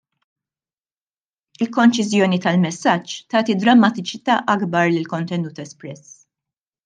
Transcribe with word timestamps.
Il-konċiżjoni 1.65 2.39
tal-messaġġ 2.45 3.13
tagħti 3.33 3.57
drammatiċità 3.65 4.39
akbar 4.55 4.91
lill-kontenut 4.95 5.61
espress. 5.67 6.11